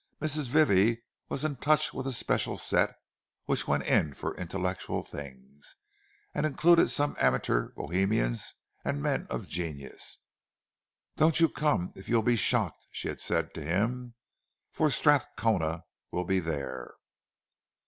[0.19, 0.49] Mrs.
[0.49, 2.95] Vivie was in touch with a special set
[3.45, 5.75] which went in for intellectual things,
[6.33, 10.17] and included some amateur Bohemians and men of "genius."
[11.17, 16.39] "Don't you come if you'll be shocked," she had said to him—"for Strathcona will be
[16.39, 16.95] there."